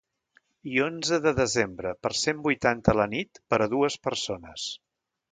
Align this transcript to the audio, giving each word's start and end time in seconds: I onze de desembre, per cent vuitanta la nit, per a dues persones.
I 0.75 0.79
onze 0.85 1.17
de 1.25 1.33
desembre, 1.39 1.91
per 2.05 2.11
cent 2.21 2.41
vuitanta 2.47 2.95
la 3.01 3.05
nit, 3.11 3.41
per 3.53 3.59
a 3.65 3.69
dues 3.75 3.99
persones. 4.07 4.65